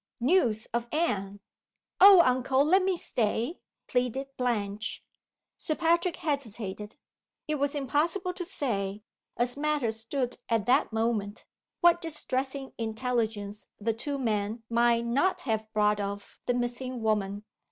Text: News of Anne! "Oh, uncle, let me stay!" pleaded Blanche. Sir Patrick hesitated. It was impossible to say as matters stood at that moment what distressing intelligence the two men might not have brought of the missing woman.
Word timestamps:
News 0.19 0.65
of 0.73 0.87
Anne! 0.91 1.41
"Oh, 1.99 2.23
uncle, 2.25 2.65
let 2.65 2.81
me 2.83 2.97
stay!" 2.97 3.59
pleaded 3.87 4.29
Blanche. 4.35 5.03
Sir 5.59 5.75
Patrick 5.75 6.15
hesitated. 6.15 6.95
It 7.47 7.59
was 7.59 7.75
impossible 7.75 8.33
to 8.33 8.43
say 8.43 9.03
as 9.37 9.55
matters 9.55 9.99
stood 9.99 10.39
at 10.49 10.65
that 10.65 10.91
moment 10.91 11.45
what 11.81 12.01
distressing 12.01 12.73
intelligence 12.79 13.67
the 13.79 13.93
two 13.93 14.17
men 14.17 14.63
might 14.71 15.05
not 15.05 15.41
have 15.41 15.71
brought 15.71 15.99
of 15.99 16.39
the 16.47 16.55
missing 16.55 17.03
woman. 17.03 17.43